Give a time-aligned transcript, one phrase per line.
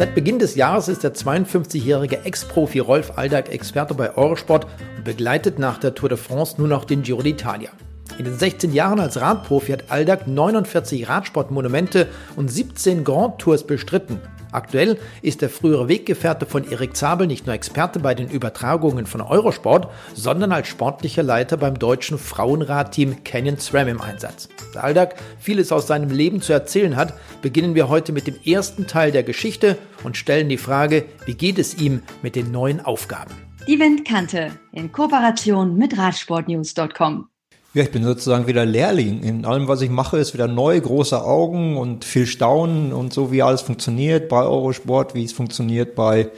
[0.00, 5.58] Seit Beginn des Jahres ist der 52-jährige Ex-Profi Rolf Aldag Experte bei Eurosport und begleitet
[5.58, 7.68] nach der Tour de France nur noch den Giro d'Italia.
[8.16, 14.22] In den 16 Jahren als Radprofi hat Aldag 49 Radsportmonumente und 17 Grand Tours bestritten.
[14.52, 19.20] Aktuell ist der frühere Weggefährte von Erik Zabel nicht nur Experte bei den Übertragungen von
[19.20, 24.48] Eurosport, sondern als sportlicher Leiter beim deutschen Frauenradteam Canyon SRAM im Einsatz.
[24.74, 28.86] Da Aldag vieles aus seinem Leben zu erzählen hat, beginnen wir heute mit dem ersten
[28.86, 33.34] Teil der Geschichte und stellen die Frage, wie geht es ihm mit den neuen Aufgaben?
[33.68, 37.29] Die Windkante in Kooperation mit Radsportnews.com.
[37.72, 39.22] Ja, ich bin sozusagen wieder Lehrling.
[39.22, 43.30] In allem, was ich mache, ist wieder neu, große Augen und viel Staunen und so,
[43.30, 46.30] wie alles funktioniert bei Eurosport, wie es funktioniert bei,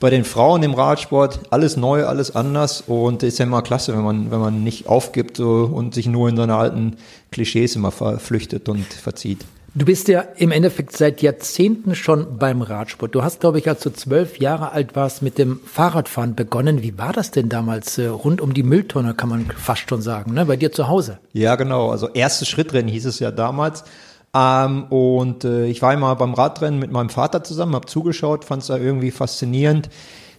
[0.00, 1.42] bei den Frauen im Radsport.
[1.50, 5.36] Alles neu, alles anders und ist ja immer klasse, wenn man, wenn man nicht aufgibt
[5.36, 6.96] so, und sich nur in seine alten
[7.30, 9.44] Klischees immer verflüchtet und verzieht.
[9.72, 13.14] Du bist ja im Endeffekt seit Jahrzehnten schon beim Radsport.
[13.14, 16.82] Du hast, glaube ich, als du zwölf Jahre alt warst, mit dem Fahrradfahren begonnen.
[16.82, 20.34] Wie war das denn damals äh, rund um die Mülltonne, kann man fast schon sagen,
[20.34, 20.44] ne?
[20.46, 21.18] bei dir zu Hause?
[21.32, 21.90] Ja, genau.
[21.90, 23.84] Also erstes Schrittrennen hieß es ja damals.
[24.34, 28.62] Ähm, und äh, ich war immer beim Radrennen mit meinem Vater zusammen, habe zugeschaut, fand
[28.62, 29.88] es da irgendwie faszinierend.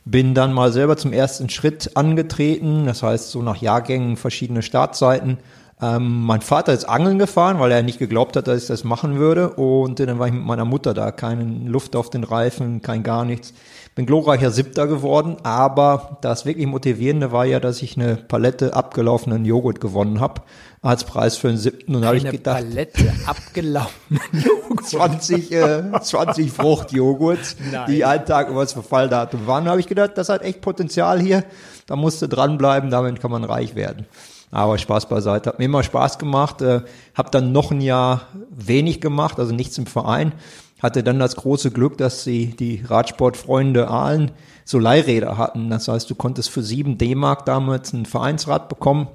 [0.04, 5.38] Bin dann mal selber zum ersten Schritt angetreten, das heißt so nach Jahrgängen verschiedene Startseiten
[5.82, 9.18] ähm, mein Vater ist angeln gefahren, weil er nicht geglaubt hat, dass ich das machen
[9.18, 9.50] würde.
[9.50, 11.12] Und dann war ich mit meiner Mutter da.
[11.12, 13.54] Keine Luft auf den Reifen, kein gar nichts.
[13.96, 19.44] Bin glorreicher Siebter geworden, aber das wirklich Motivierende war ja, dass ich eine Palette abgelaufenen
[19.44, 20.44] Joghurt gewonnen habe
[20.82, 21.96] als Preis für einen siebten.
[21.96, 24.86] Und habe ich gedacht, Palette abgelaufenen Joghurt.
[24.86, 27.58] 20, äh, 20 Fruchtjoghurts,
[27.88, 29.66] die einen Tag über das Verfalldatum waren.
[29.66, 31.44] Da habe ich gedacht, das hat echt Potenzial hier.
[31.88, 34.06] Da musste dranbleiben, damit kann man reich werden.
[34.52, 35.50] Aber Spaß beiseite.
[35.50, 36.62] Hat mir immer Spaß gemacht.
[36.62, 36.82] Äh,
[37.16, 40.34] habe dann noch ein Jahr wenig gemacht, also nichts im Verein.
[40.82, 44.32] Hatte dann das große Glück, dass sie die Radsportfreunde Aalen
[44.66, 45.70] so Leihräder hatten.
[45.70, 49.08] Das heißt, du konntest für sieben D-Mark damals ein Vereinsrad bekommen.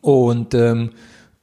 [0.00, 0.90] Und ähm,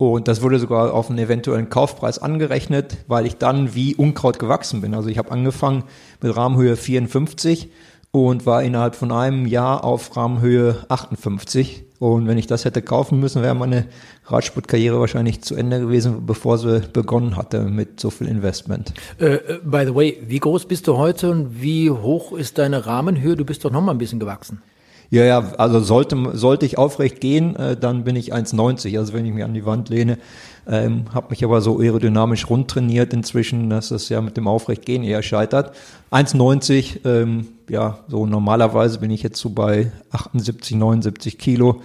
[0.02, 4.82] und das wurde sogar auf einen eventuellen Kaufpreis angerechnet, weil ich dann wie Unkraut gewachsen
[4.82, 4.96] bin.
[4.96, 5.84] Also ich habe angefangen
[6.22, 7.72] mit Rahmenhöhe 54
[8.10, 11.84] und war innerhalb von einem Jahr auf Rahmenhöhe 58.
[12.02, 13.86] Und wenn ich das hätte kaufen müssen, wäre meine
[14.26, 18.92] Radsportkarriere wahrscheinlich zu Ende gewesen, bevor sie begonnen hatte mit so viel Investment.
[19.20, 22.88] Äh, äh, by the way, wie groß bist du heute und wie hoch ist deine
[22.88, 23.36] Rahmenhöhe?
[23.36, 24.64] Du bist doch noch mal ein bisschen gewachsen.
[25.12, 28.98] Ja, ja, also sollte, sollte ich aufrecht gehen, äh, dann bin ich 1,90.
[28.98, 30.18] Also wenn ich mich an die Wand lehne,
[30.66, 35.04] ähm, habe mich aber so aerodynamisch rund trainiert inzwischen, dass es ja mit dem Aufrechtgehen
[35.04, 35.76] eher scheitert.
[36.12, 41.82] 1,90, ähm, ja, so normalerweise bin ich jetzt so bei 78, 79 Kilo,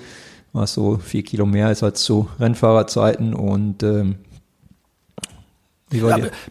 [0.52, 4.14] was so vier Kilo mehr ist als zu Rennfahrerzeiten und ähm,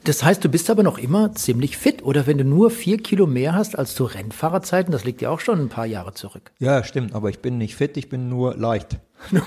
[0.05, 3.27] das heißt, du bist aber noch immer ziemlich fit, oder wenn du nur vier Kilo
[3.27, 6.51] mehr hast als zu Rennfahrerzeiten, das liegt ja auch schon ein paar Jahre zurück.
[6.59, 8.97] Ja, stimmt, aber ich bin nicht fit, ich bin nur leicht.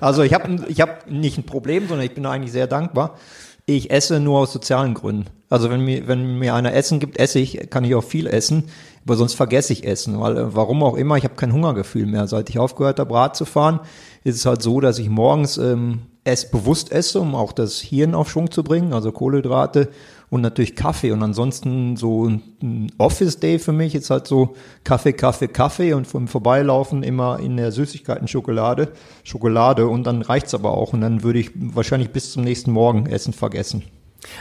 [0.00, 3.18] also ich habe ich hab nicht ein Problem, sondern ich bin eigentlich sehr dankbar.
[3.66, 5.26] Ich esse nur aus sozialen Gründen.
[5.48, 8.64] Also wenn mir, wenn mir einer Essen gibt, esse ich, kann ich auch viel essen,
[9.04, 12.26] aber sonst vergesse ich Essen, weil äh, warum auch immer, ich habe kein Hungergefühl mehr.
[12.26, 13.80] Seit ich aufgehört habe, Rad zu fahren,
[14.24, 18.14] ist es halt so, dass ich morgens ähm, es bewusst esse, um auch das Hirn
[18.14, 19.88] auf Schwung zu bringen, also Kohlenhydrate
[20.28, 21.12] und natürlich Kaffee.
[21.12, 24.54] Und ansonsten so ein Office-Day für mich ist halt so
[24.84, 28.92] Kaffee, Kaffee, Kaffee und vom Vorbeilaufen immer in der Süßigkeiten Schokolade,
[29.24, 30.92] Schokolade und dann reicht's aber auch.
[30.92, 33.82] Und dann würde ich wahrscheinlich bis zum nächsten Morgen Essen vergessen.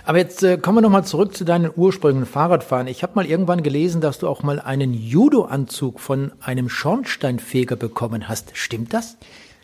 [0.04, 2.88] Aber jetzt äh, kommen wir nochmal zurück zu deinen Ursprüngen Fahrradfahren.
[2.88, 8.28] Ich habe mal irgendwann gelesen, dass du auch mal einen Judo-Anzug von einem Schornsteinfeger bekommen
[8.28, 8.52] hast.
[8.58, 9.18] Stimmt das?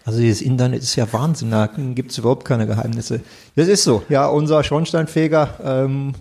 [0.05, 3.21] Also dieses Internet ist ja Wahnsinn, da gibt es überhaupt keine Geheimnisse.
[3.55, 4.03] Das ist so.
[4.07, 6.13] Ja, unser Schornsteinfeger ähm,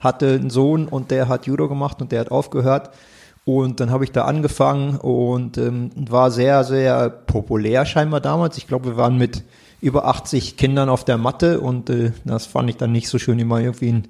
[0.00, 2.90] hatte einen Sohn und der hat Judo gemacht und der hat aufgehört.
[3.44, 8.58] Und dann habe ich da angefangen und ähm, war sehr, sehr populär scheinbar damals.
[8.58, 9.44] Ich glaube, wir waren mit
[9.80, 13.38] über 80 Kindern auf der Matte und äh, das fand ich dann nicht so schön,
[13.38, 14.08] immer irgendwie einen,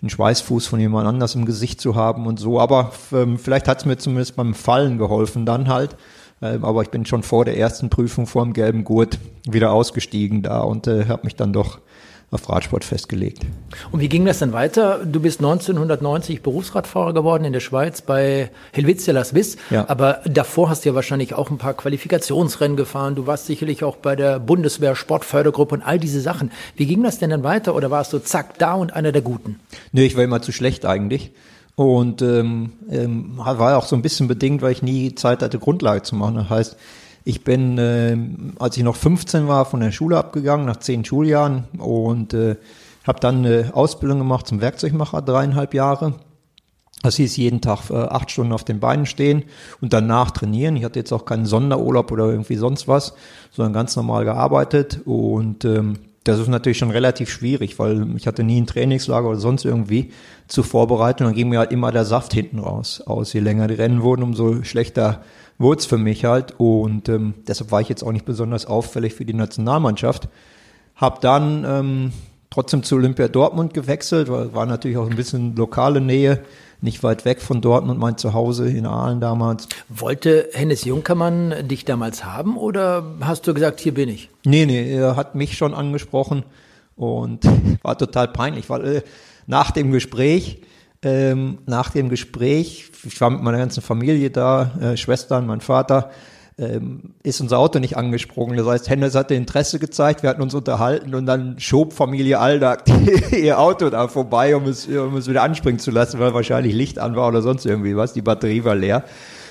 [0.00, 2.58] einen Schweißfuß von jemand anders im Gesicht zu haben und so.
[2.58, 5.96] Aber ähm, vielleicht hat es mir zumindest beim Fallen geholfen dann halt.
[6.42, 10.42] Ähm, aber ich bin schon vor der ersten Prüfung vor dem gelben Gurt wieder ausgestiegen
[10.42, 11.80] da und äh, habe mich dann doch
[12.30, 13.42] auf Radsport festgelegt.
[13.90, 15.04] Und wie ging das dann weiter?
[15.04, 19.56] Du bist 1990 Berufsradfahrer geworden in der Schweiz bei Helvetia Las Vis.
[19.68, 19.88] Ja.
[19.88, 23.16] Aber davor hast du ja wahrscheinlich auch ein paar Qualifikationsrennen gefahren.
[23.16, 26.52] Du warst sicherlich auch bei der Bundeswehr Sportfördergruppe und all diese Sachen.
[26.76, 27.74] Wie ging das denn dann weiter?
[27.74, 29.58] Oder warst du zack da und einer der Guten?
[29.90, 31.32] Nee, ich war immer zu schlecht eigentlich.
[31.76, 36.02] Und ähm, ähm, war auch so ein bisschen bedingt, weil ich nie Zeit hatte, Grundlage
[36.02, 36.34] zu machen.
[36.34, 36.76] Das heißt,
[37.24, 38.16] ich bin, äh,
[38.58, 42.56] als ich noch 15 war, von der Schule abgegangen, nach zehn Schuljahren und äh,
[43.06, 46.14] habe dann eine Ausbildung gemacht zum Werkzeugmacher, dreieinhalb Jahre.
[47.02, 49.44] Das hieß jeden Tag äh, acht Stunden auf den Beinen stehen
[49.80, 50.76] und danach trainieren.
[50.76, 53.14] Ich hatte jetzt auch keinen Sonderurlaub oder irgendwie sonst was,
[53.52, 55.00] sondern ganz normal gearbeitet.
[55.06, 55.98] Und ähm,
[56.30, 60.12] das ist natürlich schon relativ schwierig, weil ich hatte nie ein Trainingslager oder sonst irgendwie
[60.48, 61.26] zur Vorbereitung.
[61.26, 63.32] Dann ging mir halt immer der Saft hinten raus aus.
[63.32, 65.22] Je länger die Rennen wurden, umso schlechter
[65.58, 66.54] wurde es für mich halt.
[66.58, 70.28] Und ähm, deshalb war ich jetzt auch nicht besonders auffällig für die Nationalmannschaft.
[70.96, 72.12] Hab dann ähm,
[72.50, 76.40] trotzdem zu Olympia Dortmund gewechselt, weil war natürlich auch ein bisschen lokale Nähe
[76.82, 79.68] nicht weit weg von Dortmund, mein Zuhause in Aalen damals.
[79.88, 84.30] Wollte Hennes Junkermann dich damals haben oder hast du gesagt, hier bin ich?
[84.44, 86.44] Nee, nee, er hat mich schon angesprochen
[86.96, 87.40] und
[87.82, 89.02] war total peinlich, weil äh,
[89.46, 90.62] nach dem Gespräch,
[91.02, 96.10] ähm, nach dem Gespräch, ich war mit meiner ganzen Familie da, äh, Schwestern, mein Vater,
[96.60, 98.56] ähm, ist unser Auto nicht angesprungen.
[98.56, 102.84] Das heißt, Hennes hatte Interesse gezeigt, wir hatten uns unterhalten und dann schob Familie Aldag
[103.32, 106.98] ihr Auto da vorbei, um es, um es wieder anspringen zu lassen, weil wahrscheinlich Licht
[106.98, 108.12] an war oder sonst irgendwie was.
[108.12, 109.04] Die Batterie war leer.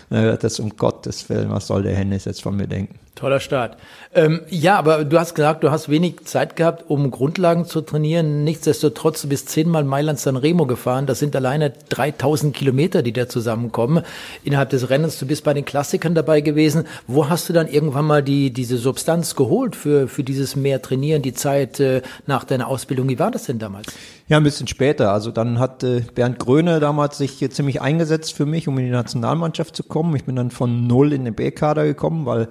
[0.10, 2.96] Das um Gottes Willen, was soll der Hennes jetzt von mir denken?
[3.20, 3.76] Toller Start.
[4.16, 8.46] Ähm, ja, aber du hast gesagt, du hast wenig Zeit gehabt, um Grundlagen zu trainieren.
[8.46, 11.06] Nichtsdestotrotz, du bist zehnmal Mailand San Remo gefahren.
[11.06, 14.06] Das sind alleine 3000 Kilometer, die da zusammenkommen
[14.46, 15.20] innerhalb des Rennens.
[15.20, 16.86] Du bist bei den Klassikern dabei gewesen.
[17.08, 21.22] Wo hast du dann irgendwann mal die, diese Substanz geholt für, für dieses mehr Trainieren,
[21.22, 23.10] die Zeit äh, nach deiner Ausbildung?
[23.10, 23.88] Wie war das denn damals?
[24.30, 25.12] Ja, ein bisschen später.
[25.12, 28.86] Also dann hat äh, Bernd Gröne damals sich hier ziemlich eingesetzt für mich, um in
[28.86, 30.16] die Nationalmannschaft zu kommen.
[30.16, 32.48] Ich bin dann von null in den B-Kader gekommen, weil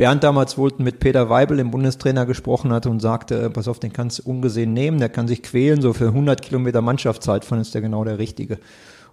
[0.00, 3.80] Bernd damals wohl mit Peter Weibel, dem Bundestrainer, gesprochen hatte und sagte, äh, pass auf,
[3.80, 7.60] den kannst du ungesehen nehmen, der kann sich quälen, so für 100 Kilometer Mannschaftszeit von
[7.60, 8.60] ist der genau der Richtige.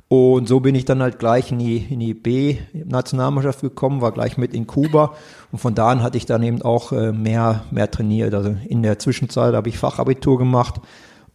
[0.07, 4.37] Und so bin ich dann halt gleich in die, in die B-Nationalmannschaft gekommen, war gleich
[4.37, 5.11] mit in Kuba.
[5.51, 8.33] Und von da an hatte ich dann eben auch äh, mehr, mehr trainiert.
[8.33, 10.75] Also in der Zwischenzeit habe ich Fachabitur gemacht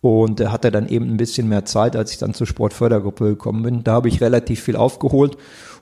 [0.00, 3.62] und äh, hatte dann eben ein bisschen mehr Zeit, als ich dann zur Sportfördergruppe gekommen
[3.62, 3.84] bin.
[3.84, 5.36] Da habe ich relativ viel aufgeholt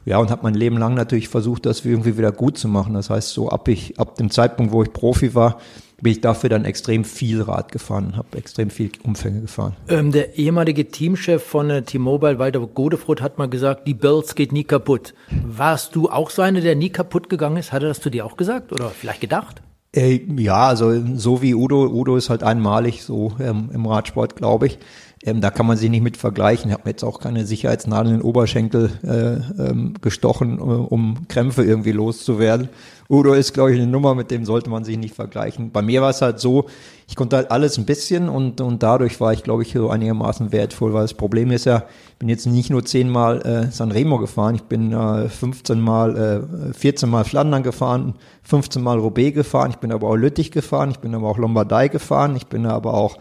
[0.05, 2.95] ja, und habe mein Leben lang natürlich versucht, das irgendwie wieder gut zu machen.
[2.95, 5.59] Das heißt, so ab ich, ab dem Zeitpunkt, wo ich Profi war,
[6.01, 9.77] bin ich dafür dann extrem viel Rad gefahren, habe extrem viel Umfänge gefahren.
[9.89, 14.53] Ähm, der ehemalige Teamchef von äh, T-Mobile, Walter Godefroth, hat mal gesagt, die Bells geht
[14.53, 15.15] nie kaputt.
[15.31, 17.73] Warst du auch so einer, der nie kaputt gegangen ist?
[17.73, 19.63] Hat er das zu dir auch gesagt oder vielleicht gedacht?
[19.95, 21.87] Äh, ja, also so wie Udo.
[21.87, 24.79] Udo ist halt einmalig so ähm, im Radsport, glaube ich.
[25.23, 26.71] Ähm, da kann man sich nicht mit vergleichen.
[26.71, 31.29] Ich habe mir jetzt auch keine Sicherheitsnadel in den Oberschenkel äh, ähm, gestochen, äh, um
[31.29, 32.71] Krämpfe irgendwie loszuwerden.
[33.11, 35.73] Udo ist, glaube ich, eine Nummer, mit dem sollte man sich nicht vergleichen.
[35.73, 36.67] Bei mir war es halt so,
[37.07, 40.53] ich konnte halt alles ein bisschen und, und dadurch war ich, glaube ich, so einigermaßen
[40.53, 44.19] wertvoll, weil das Problem ist ja, ich bin jetzt nicht nur zehnmal äh, San Remo
[44.19, 48.15] gefahren, ich bin äh, 15 Mal, äh, 14 Mal Flandern gefahren,
[48.45, 51.89] 15 Mal Roubaix gefahren, ich bin aber auch Lüttich gefahren, ich bin aber auch Lombardei
[51.89, 53.19] gefahren, ich bin aber auch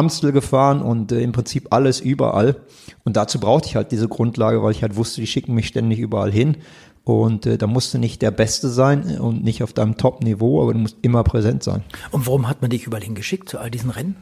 [0.00, 2.56] Amstel gefahren und äh, im Prinzip alles überall.
[3.04, 5.98] Und dazu brauchte ich halt diese Grundlage, weil ich halt wusste, die schicken mich ständig
[5.98, 6.56] überall hin.
[7.04, 10.78] Und äh, da musste nicht der Beste sein und nicht auf deinem Top-Niveau, aber du
[10.78, 11.82] musst immer präsent sein.
[12.10, 14.16] Und warum hat man dich überall hingeschickt zu all diesen Rennen?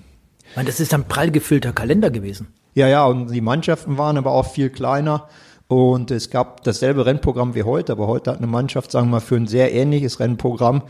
[0.50, 2.48] Ich meine, das ist ein prall gefüllter Kalender gewesen.
[2.74, 5.28] Ja, ja, und die Mannschaften waren aber auch viel kleiner.
[5.68, 9.20] Und es gab dasselbe Rennprogramm wie heute, aber heute hat eine Mannschaft, sagen wir mal,
[9.20, 10.82] für ein sehr ähnliches Rennprogramm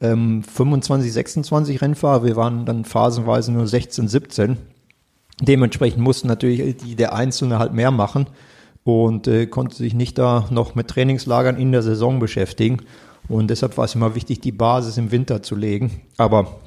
[0.00, 2.24] ähm, 25, 26 Rennfahrer.
[2.24, 4.56] Wir waren dann phasenweise nur 16, 17.
[5.40, 8.26] Dementsprechend mussten natürlich die, der Einzelne halt mehr machen
[8.82, 12.78] und äh, konnte sich nicht da noch mit Trainingslagern in der Saison beschäftigen.
[13.28, 16.02] Und deshalb war es immer wichtig, die Basis im Winter zu legen.
[16.18, 16.58] Aber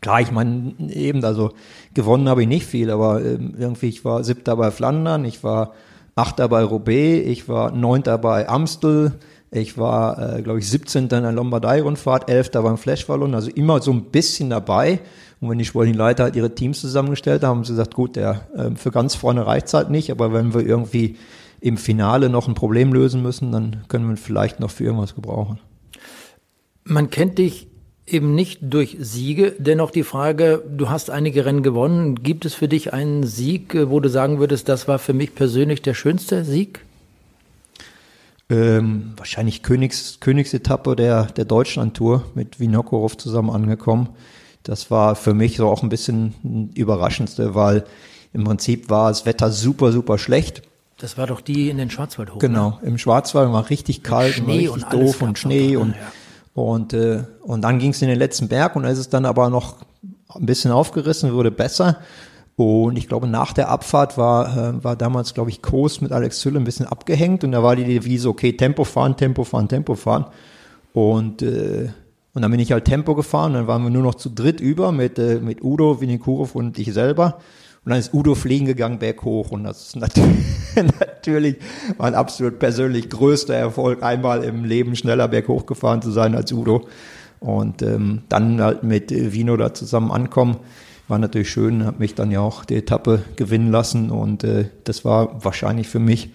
[0.00, 1.52] klar, ich meine, eben, also
[1.92, 5.74] gewonnen habe ich nicht viel, aber äh, irgendwie, ich war siebter bei Flandern, ich war
[6.14, 9.12] achter bei Roubaix, ich war neunter bei Amstel,
[9.50, 11.04] ich war, äh, glaube ich, 17.
[11.04, 12.50] in der Lombardei-Rundfahrt, 11.
[12.54, 15.00] beim Flashballon, also immer so ein bisschen dabei.
[15.40, 18.74] Und wenn die Sportlichen-Leiter halt ihre Teams zusammengestellt haben, haben sie gesagt, gut, der, äh,
[18.74, 21.16] für ganz vorne reicht's halt nicht, aber wenn wir irgendwie
[21.60, 25.60] im Finale noch ein Problem lösen müssen, dann können wir vielleicht noch für irgendwas gebrauchen.
[26.84, 27.68] Man kennt dich
[28.06, 29.54] eben nicht durch Siege.
[29.58, 32.22] Dennoch die Frage, du hast einige Rennen gewonnen.
[32.22, 35.34] Gibt es für dich einen Sieg, äh, wo du sagen würdest, das war für mich
[35.34, 36.80] persönlich der schönste Sieg?
[38.50, 44.10] ähm, wahrscheinlich Königs, Königsetappe der, der Deutschland-Tour mit Vinokorov zusammen angekommen.
[44.62, 47.84] Das war für mich so auch ein bisschen überraschendste, weil
[48.32, 50.62] im Prinzip war das Wetter super, super schlecht.
[50.98, 52.38] Das war doch die in den Schwarzwald hoch.
[52.38, 52.88] Genau, ne?
[52.88, 56.12] im Schwarzwald war richtig kalt und, richtig und doof und Schnee und, ja.
[56.54, 59.50] Und, äh, und dann ging es in den letzten Berg und ist es dann aber
[59.50, 59.76] noch
[60.28, 61.98] ein bisschen aufgerissen, wurde besser.
[62.56, 66.38] Und ich glaube, nach der Abfahrt war, äh, war damals, glaube ich, Kos mit Alex
[66.38, 69.96] Zülle ein bisschen abgehängt und da war die Devise, okay, Tempo fahren, Tempo fahren, Tempo
[69.96, 70.26] fahren.
[70.92, 71.88] Und, äh,
[72.32, 74.92] und dann bin ich halt Tempo gefahren, dann waren wir nur noch zu dritt über
[74.92, 77.38] mit, äh, mit Udo, Vinikurov und ich selber.
[77.84, 80.44] Und dann ist Udo fliegen gegangen berghoch und das ist natürlich,
[81.26, 81.56] natürlich
[81.98, 86.86] mein absolut persönlich größter Erfolg, einmal im Leben schneller berghoch gefahren zu sein als Udo.
[87.40, 90.56] Und ähm, dann halt mit Vino da zusammen ankommen,
[91.08, 95.04] war natürlich schön, hat mich dann ja auch die Etappe gewinnen lassen und äh, das
[95.04, 96.30] war wahrscheinlich für mich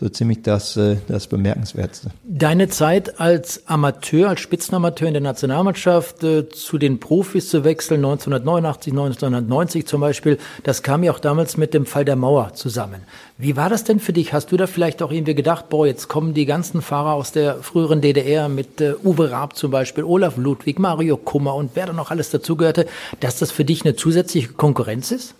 [0.00, 2.10] so ziemlich das, äh, das Bemerkenswerteste.
[2.24, 7.98] Deine Zeit als Amateur, als Spitzenamateur in der Nationalmannschaft äh, zu den Profis zu wechseln,
[7.98, 13.02] 1989, 1990 zum Beispiel, das kam ja auch damals mit dem Fall der Mauer zusammen.
[13.38, 14.32] Wie war das denn für dich?
[14.32, 17.56] Hast du da vielleicht auch irgendwie gedacht, boah, jetzt kommen die ganzen Fahrer aus der
[17.56, 21.92] früheren DDR mit äh, Uwe Raab zum Beispiel, Olaf Ludwig, Mario Kummer und wer da
[21.92, 22.86] noch alles dazugehörte,
[23.18, 25.34] dass das für dich eine zusätzliche Konkurrenz ist?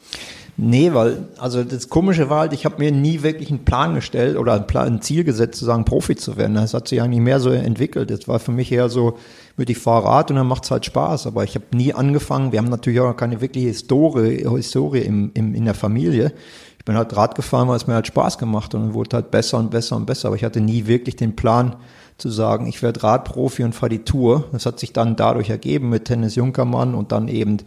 [0.61, 4.37] Nee, weil, also das Komische war halt, ich habe mir nie wirklich einen Plan gestellt
[4.37, 6.57] oder ein, Plan, ein Ziel gesetzt, zu sagen, Profi zu werden.
[6.57, 8.11] Das hat sich eigentlich mehr so entwickelt.
[8.11, 9.17] Das war für mich eher so,
[9.57, 11.29] würde ich Fahrrad und dann macht's halt Spaß.
[11.29, 15.55] Aber ich habe nie angefangen, wir haben natürlich auch keine wirkliche Historie, Historie im, im,
[15.55, 16.33] in der Familie.
[16.77, 19.31] Ich bin halt Rad gefahren, weil es mir halt Spaß gemacht und dann wurde halt
[19.31, 20.27] besser und besser und besser.
[20.27, 21.77] Aber ich hatte nie wirklich den Plan,
[22.19, 24.45] zu sagen, ich werde Radprofi und fahre die Tour.
[24.51, 27.59] Das hat sich dann dadurch ergeben mit Tennis Junkermann und dann eben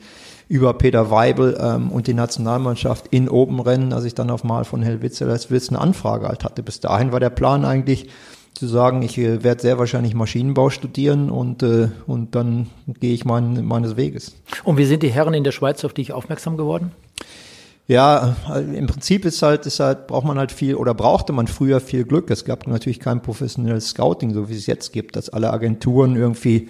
[0.52, 4.84] über Peter Weibel ähm, und die Nationalmannschaft in Obenrennen, als ich dann auf mal von
[4.84, 6.62] Helwitzel als Witz eine Anfrage halt hatte.
[6.62, 8.10] Bis dahin war der Plan eigentlich
[8.54, 12.68] zu sagen, ich äh, werde sehr wahrscheinlich Maschinenbau studieren und, äh, und dann
[13.00, 14.36] gehe ich mein, meines Weges.
[14.66, 16.92] Und wie sind die Herren in der Schweiz auf dich aufmerksam geworden?
[17.88, 21.48] Ja, äh, im Prinzip ist halt, ist halt, braucht man halt viel oder brauchte man
[21.48, 22.30] früher viel Glück.
[22.30, 26.68] Es gab natürlich kein professionelles Scouting, so wie es jetzt gibt, dass alle Agenturen irgendwie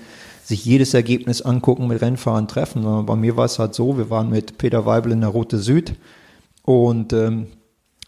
[0.51, 2.85] sich jedes Ergebnis angucken, mit Rennfahren treffen.
[2.85, 5.57] Aber bei mir war es halt so, wir waren mit Peter Weibel in der Route
[5.57, 5.95] Süd
[6.63, 7.47] und ähm,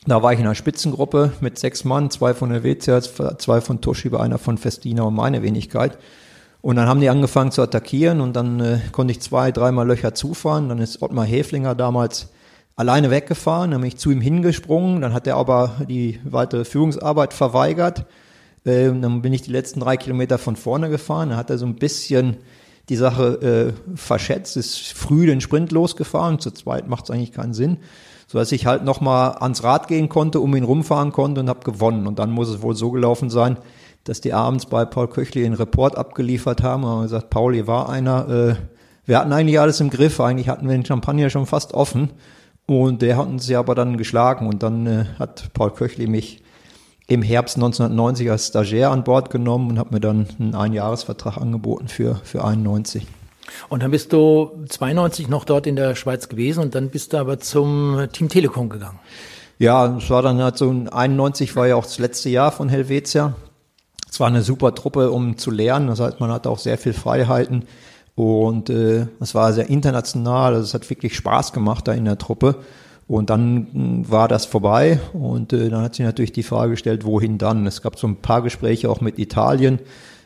[0.06, 3.80] da war ich in einer Spitzengruppe mit sechs Mann, zwei von der WCS, zwei von
[3.80, 5.98] Toshiba, einer von Festina und meine Wenigkeit.
[6.62, 10.14] Und dann haben die angefangen zu attackieren und dann äh, konnte ich zwei, dreimal Löcher
[10.14, 10.70] zufahren.
[10.70, 12.30] Dann ist Ottmar Häflinger damals
[12.76, 17.34] alleine weggefahren, dann bin ich zu ihm hingesprungen, dann hat er aber die weitere Führungsarbeit
[17.34, 18.06] verweigert.
[18.66, 21.30] Ähm, dann bin ich die letzten drei Kilometer von vorne gefahren.
[21.30, 22.38] Dann hat er so ein bisschen
[22.90, 26.40] die Sache äh, verschätzt, ist früh den Sprint losgefahren.
[26.40, 27.78] Zu zweit macht es eigentlich keinen Sinn.
[28.28, 31.60] So dass ich halt nochmal ans Rad gehen konnte, um ihn rumfahren konnte und habe
[31.60, 32.08] gewonnen.
[32.08, 33.58] Und dann muss es wohl so gelaufen sein,
[34.04, 37.68] dass die abends bei Paul Köchli einen Report abgeliefert haben und haben gesagt, Paul, hier
[37.68, 38.56] war einer, äh,
[39.06, 42.12] wir hatten eigentlich alles im Griff, eigentlich hatten wir den Champagner schon fast offen.
[42.66, 46.43] Und der hat uns ja aber dann geschlagen und dann äh, hat Paul Köchli mich
[47.08, 51.88] im Herbst 1990 als Stagiaire an Bord genommen und habe mir dann einen Einjahresvertrag angeboten
[51.88, 53.06] für, für 91.
[53.70, 57.18] Und dann bist du 92 noch dort in der Schweiz gewesen und dann bist du
[57.18, 59.00] aber zum Team Telekom gegangen.
[59.60, 63.36] Ja, es war dann halt so, 91 war ja auch das letzte Jahr von Helvetia.
[64.10, 65.88] Es war eine super Truppe, um zu lernen.
[65.88, 67.66] Das heißt, man hatte auch sehr viel Freiheiten
[68.16, 70.54] und äh, es war sehr international.
[70.54, 72.58] Also es hat wirklich Spaß gemacht da in der Truppe.
[73.08, 77.06] Und dann hm, war das vorbei und äh, dann hat sich natürlich die Frage gestellt,
[77.06, 77.68] wohin dann?
[77.68, 79.80] Es gab so ein paar Gespräche auch mit Italien.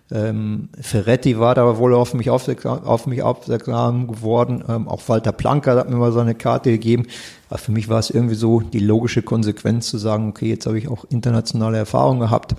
[0.09, 4.63] Ähm, Ferretti war da wohl auf mich aufmerksam, auf mich aufmerksam geworden.
[4.67, 7.07] Ähm, auch Walter Planker hat mir mal so eine Karte gegeben.
[7.49, 10.77] Aber für mich war es irgendwie so die logische Konsequenz zu sagen, okay, jetzt habe
[10.77, 12.55] ich auch internationale Erfahrung gehabt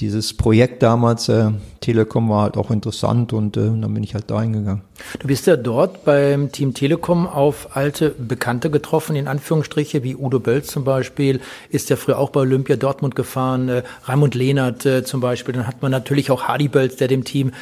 [0.00, 4.30] dieses Projekt damals, äh, Telekom, war halt auch interessant und äh, dann bin ich halt
[4.30, 4.82] da hingegangen.
[5.18, 10.40] Du bist ja dort beim Team Telekom auf alte Bekannte getroffen, in Anführungsstriche, wie Udo
[10.40, 15.04] Bölz zum Beispiel, ist ja früher auch bei Olympia Dortmund gefahren, äh, Raimund Lehnert äh,
[15.04, 17.52] zum Beispiel, dann hat man natürlich auch Hardy Bölz, der dem Team.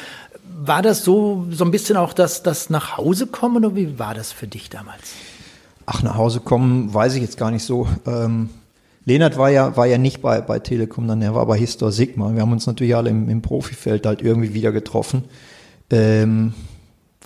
[0.61, 4.13] War das so, so ein bisschen auch das, das nach Hause kommen oder wie war
[4.13, 5.13] das für dich damals?
[5.85, 7.87] Ach, nach Hause kommen, weiß ich jetzt gar nicht so.
[8.05, 8.49] Ähm,
[9.05, 12.33] Leonard war ja, war ja nicht bei, bei Telekom, dann er war bei Histor Sigma.
[12.33, 15.23] Wir haben uns natürlich alle im, im Profifeld halt irgendwie wieder getroffen.
[15.89, 16.53] Ähm,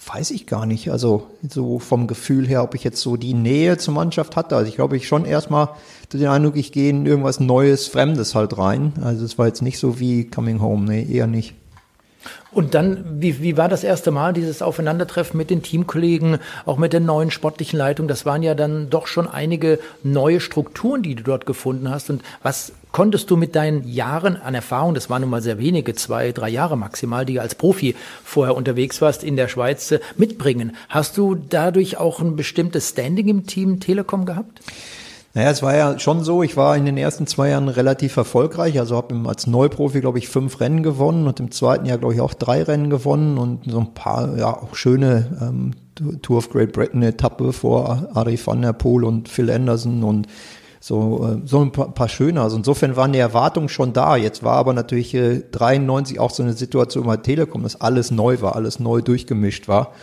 [0.05, 0.91] weiß ich gar nicht.
[0.91, 4.55] Also so vom Gefühl her, ob ich jetzt so die Nähe zur Mannschaft hatte.
[4.55, 5.69] Also ich glaube, ich schon erstmal
[6.11, 8.93] den Eindruck, ich gehe in irgendwas Neues, Fremdes halt rein.
[9.01, 11.55] Also es war jetzt nicht so wie Coming Home, nee, eher nicht.
[12.51, 16.93] Und dann, wie, wie war das erste Mal, dieses Aufeinandertreffen mit den Teamkollegen, auch mit
[16.93, 18.07] der neuen sportlichen Leitung?
[18.07, 22.09] Das waren ja dann doch schon einige neue Strukturen, die du dort gefunden hast.
[22.09, 25.95] Und was konntest du mit deinen Jahren an Erfahrung, das waren nun mal sehr wenige,
[25.95, 30.75] zwei, drei Jahre maximal, die als Profi vorher unterwegs warst in der Schweiz, äh, mitbringen?
[30.89, 34.61] Hast du dadurch auch ein bestimmtes Standing im Team Telekom gehabt?
[35.35, 38.79] Naja, es war ja schon so, ich war in den ersten zwei Jahren relativ erfolgreich.
[38.79, 42.21] Also habe als Neuprofi, glaube ich, fünf Rennen gewonnen und im zweiten Jahr, glaube ich,
[42.21, 45.71] auch drei Rennen gewonnen und so ein paar, ja, auch schöne ähm,
[46.21, 50.27] Tour of Great Britain Etappe vor Ari van der Poel und Phil Anderson und
[50.79, 52.39] so, äh, so ein paar, paar schöne.
[52.39, 54.15] Also insofern waren die Erwartungen schon da.
[54.15, 58.39] Jetzt war aber natürlich äh, 93 auch so eine Situation bei Telekom, dass alles neu
[58.41, 59.93] war, alles neu durchgemischt war.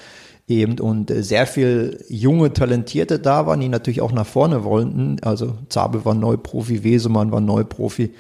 [0.51, 5.17] Eben und äh, sehr viel junge Talentierte da waren, die natürlich auch nach vorne wollten.
[5.23, 8.11] Also Zabel war Neuprofi, Wesemann war Neuprofi.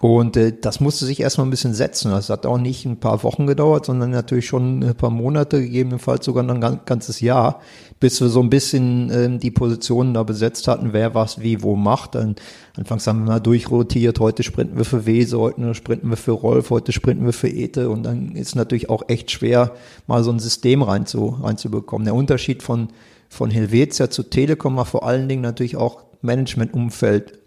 [0.00, 2.12] Und äh, das musste sich erstmal ein bisschen setzen.
[2.12, 6.24] Das hat auch nicht ein paar Wochen gedauert, sondern natürlich schon ein paar Monate, gegebenenfalls
[6.24, 7.60] sogar ein ganzes Jahr,
[7.98, 11.74] bis wir so ein bisschen ähm, die Positionen da besetzt hatten, wer was wie wo
[11.74, 12.14] macht.
[12.14, 12.36] Dann
[12.76, 16.70] anfangs haben wir mal durchrotiert, heute sprinten wir für Wese, heute sprinten wir für Rolf,
[16.70, 19.72] heute sprinten wir für Ete und dann ist natürlich auch echt schwer,
[20.06, 22.04] mal so ein System rein zu, reinzubekommen.
[22.04, 22.88] Der Unterschied von,
[23.28, 27.38] von Helvetia zu Telekom war vor allen Dingen natürlich auch Managementumfeld.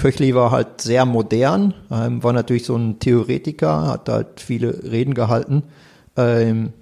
[0.00, 5.12] Köchli war halt sehr modern, ähm, war natürlich so ein Theoretiker, hat halt viele Reden
[5.12, 5.64] gehalten.
[6.16, 6.72] Ähm,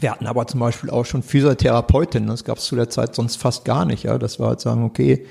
[0.00, 3.36] wir hatten aber zum Beispiel auch schon Physiotherapeutinnen, das gab es zu der Zeit sonst
[3.36, 4.02] fast gar nicht.
[4.02, 5.26] Ja, Das war halt sagen, okay,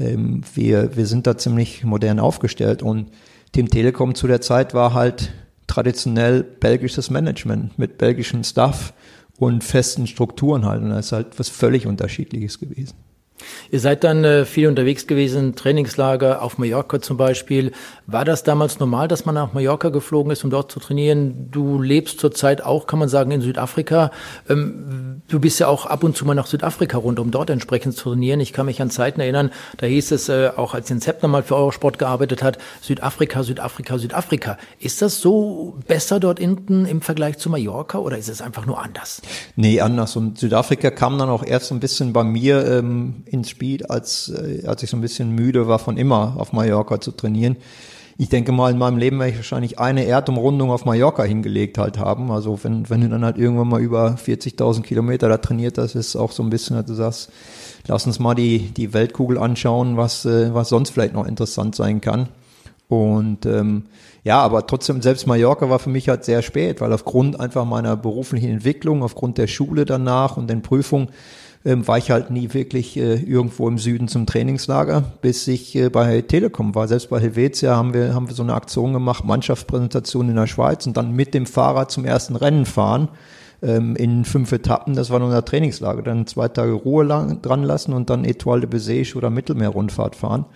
[0.00, 3.12] ähm, wir, wir sind da ziemlich modern aufgestellt und
[3.52, 5.32] Team Telekom zu der Zeit war halt
[5.68, 8.94] traditionell belgisches Management mit belgischem Staff
[9.38, 10.82] und festen Strukturen halt.
[10.82, 12.96] Und das ist halt was völlig unterschiedliches gewesen.
[13.70, 17.72] Ihr seid dann äh, viel unterwegs gewesen, Trainingslager auf Mallorca zum Beispiel.
[18.06, 21.48] War das damals normal, dass man nach Mallorca geflogen ist, um dort zu trainieren?
[21.50, 24.10] Du lebst zurzeit auch, kann man sagen, in Südafrika.
[24.48, 27.96] Ähm, du bist ja auch ab und zu mal nach Südafrika runter, um dort entsprechend
[27.96, 28.40] zu trainieren.
[28.40, 31.56] Ich kann mich an Zeiten erinnern, da hieß es, äh, auch als Zeppner mal für
[31.56, 34.58] Eurosport gearbeitet hat, Südafrika, Südafrika, Südafrika.
[34.78, 38.82] Ist das so besser dort hinten im Vergleich zu Mallorca oder ist es einfach nur
[38.82, 39.20] anders?
[39.56, 40.16] Nee, anders.
[40.16, 44.66] Und Südafrika kam dann auch erst ein bisschen bei mir ähm, ins Spiel, als, äh,
[44.66, 47.56] als ich so ein bisschen müde war von immer auf Mallorca zu trainieren.
[48.20, 51.98] Ich denke mal, in meinem Leben werde ich wahrscheinlich eine Erdumrundung auf Mallorca hingelegt halt
[51.98, 52.32] haben.
[52.32, 56.16] Also wenn, wenn du dann halt irgendwann mal über 40.000 Kilometer da trainiert hast, ist
[56.16, 57.30] auch so ein bisschen, dass du sagst,
[57.86, 62.00] lass uns mal die, die Weltkugel anschauen, was, äh, was sonst vielleicht noch interessant sein
[62.00, 62.28] kann.
[62.88, 63.84] Und ähm,
[64.24, 67.96] ja, aber trotzdem, selbst Mallorca war für mich halt sehr spät, weil aufgrund einfach meiner
[67.96, 71.10] beruflichen Entwicklung, aufgrund der Schule danach und den Prüfungen,
[71.64, 75.88] ähm, war ich halt nie wirklich äh, irgendwo im Süden zum Trainingslager, bis ich äh,
[75.88, 76.88] bei Telekom war.
[76.88, 80.86] Selbst bei Helvetia haben wir, haben wir so eine Aktion gemacht, Mannschaftspräsentation in der Schweiz
[80.86, 83.08] und dann mit dem Fahrrad zum ersten Rennen fahren
[83.62, 84.94] ähm, in fünf Etappen.
[84.94, 86.02] Das war unser Trainingslager.
[86.02, 90.46] Dann zwei Tage Ruhe lang, dran lassen und dann Etoile de Bessèges oder Mittelmeerrundfahrt fahren.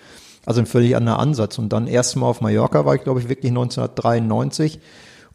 [0.45, 1.59] Also ein völlig anderer Ansatz.
[1.59, 4.81] Und dann erstmal auf Mallorca war ich, glaube ich, wirklich 1993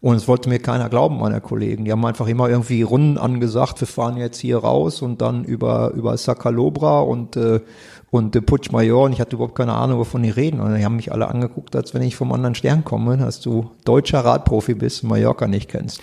[0.00, 1.84] und es wollte mir keiner glauben, meine Kollegen.
[1.84, 5.92] Die haben einfach immer irgendwie Runden angesagt, wir fahren jetzt hier raus und dann über,
[5.92, 7.60] über Sacalobra und, äh,
[8.10, 10.60] und äh, Putsch Major und ich hatte überhaupt keine Ahnung, wovon die reden.
[10.60, 13.70] Und die haben mich alle angeguckt, als wenn ich vom anderen Stern komme, dass du
[13.84, 16.00] deutscher Radprofi bist, Mallorca nicht kennst.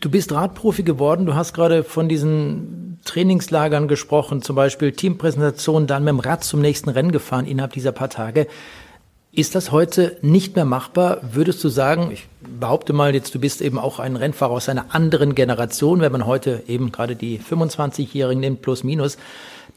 [0.00, 6.04] Du bist Radprofi geworden, du hast gerade von diesen Trainingslagern gesprochen, zum Beispiel Teampräsentation, dann
[6.04, 8.46] mit dem Rad zum nächsten Rennen gefahren innerhalb dieser paar Tage.
[9.36, 11.18] Ist das heute nicht mehr machbar?
[11.20, 12.26] Würdest du sagen, ich
[12.58, 16.24] behaupte mal jetzt, du bist eben auch ein Rennfahrer aus einer anderen Generation, wenn man
[16.24, 19.18] heute eben gerade die 25-Jährigen nimmt, plus minus,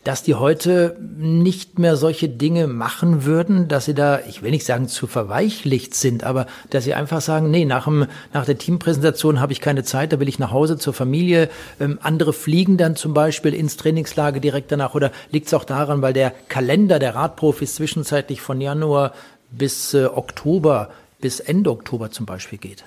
[0.05, 4.65] dass die heute nicht mehr solche Dinge machen würden, dass sie da, ich will nicht
[4.65, 9.41] sagen zu verweichlicht sind, aber dass sie einfach sagen, nee, nach, dem, nach der Teampräsentation
[9.41, 11.49] habe ich keine Zeit, da will ich nach Hause zur Familie.
[11.81, 16.01] Ähm, andere fliegen dann zum Beispiel ins Trainingslager direkt danach oder liegt es auch daran,
[16.01, 19.11] weil der Kalender der Radprofis zwischenzeitlich von Januar
[19.51, 22.83] bis äh, Oktober, bis Ende Oktober zum Beispiel geht?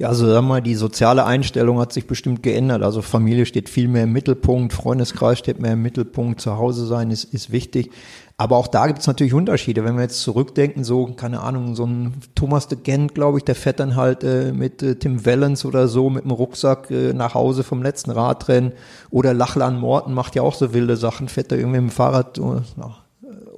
[0.00, 2.82] Ja, also sag mal, die soziale Einstellung hat sich bestimmt geändert.
[2.82, 7.10] Also Familie steht viel mehr im Mittelpunkt, Freundeskreis steht mehr im Mittelpunkt, zu Hause sein
[7.10, 7.90] ist, ist wichtig.
[8.38, 9.84] Aber auch da gibt es natürlich Unterschiede.
[9.84, 13.54] Wenn wir jetzt zurückdenken, so, keine Ahnung, so ein Thomas de Gent, glaube ich, der
[13.54, 17.34] fährt dann halt äh, mit äh, Tim Wellens oder so mit dem Rucksack äh, nach
[17.34, 18.72] Hause vom letzten Radrennen.
[19.10, 22.38] Oder Lachlan Morten macht ja auch so wilde Sachen, fährt da irgendwie mit dem Fahrrad
[22.38, 22.42] äh,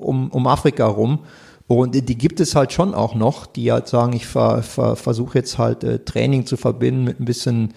[0.00, 1.20] um, um Afrika rum.
[1.78, 5.38] Und die gibt es halt schon auch noch, die halt sagen, ich ver, ver, versuche
[5.38, 7.74] jetzt halt äh, Training zu verbinden mit ein bisschen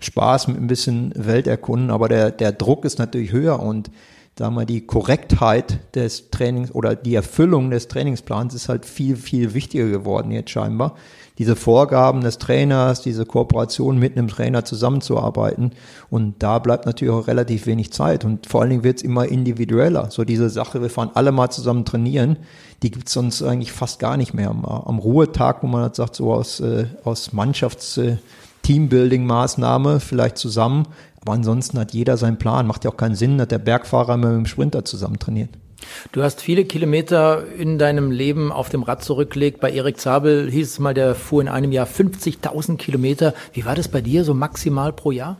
[0.00, 3.90] Spaß, mit ein bisschen Welterkunden, aber der, der Druck ist natürlich höher und
[4.38, 9.54] sagen wir, die Korrektheit des Trainings oder die Erfüllung des Trainingsplans ist halt viel, viel
[9.54, 10.94] wichtiger geworden jetzt scheinbar
[11.38, 15.70] diese Vorgaben des Trainers, diese Kooperation mit einem Trainer zusammenzuarbeiten.
[16.10, 18.24] Und da bleibt natürlich auch relativ wenig Zeit.
[18.24, 20.10] Und vor allen Dingen wird es immer individueller.
[20.10, 22.36] So diese Sache, wir fahren alle mal zusammen trainieren,
[22.82, 24.50] die gibt es sonst eigentlich fast gar nicht mehr.
[24.50, 28.16] Am, Ruhetag, wo man halt sagt, so aus, äh, aus Mannschafts- äh,
[30.00, 30.86] vielleicht zusammen.
[31.20, 32.66] Aber ansonsten hat jeder seinen Plan.
[32.66, 35.50] Macht ja auch keinen Sinn, dass der Bergfahrer immer mit dem Sprinter zusammen trainiert.
[36.12, 39.60] Du hast viele Kilometer in deinem Leben auf dem Rad zurückgelegt.
[39.60, 43.34] Bei Erik Zabel hieß es mal, der fuhr in einem Jahr 50.000 Kilometer.
[43.52, 45.38] Wie war das bei dir so maximal pro Jahr?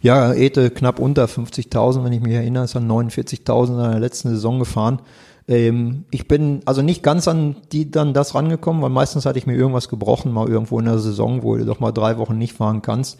[0.00, 4.28] Ja, Ete knapp unter 50.000, wenn ich mich erinnere, ist an 49.000 in der letzten
[4.28, 5.00] Saison gefahren.
[5.48, 9.46] Ähm, ich bin also nicht ganz an die dann das rangekommen, weil meistens hatte ich
[9.46, 12.52] mir irgendwas gebrochen, mal irgendwo in der Saison, wo du doch mal drei Wochen nicht
[12.52, 13.18] fahren kannst.